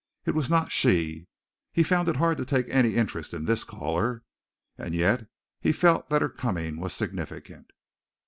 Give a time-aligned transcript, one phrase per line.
[0.25, 1.27] It was not she!
[1.71, 4.23] He found it hard to take any interest in this caller,
[4.75, 5.27] and yet
[5.59, 7.67] he felt that her coming was significant.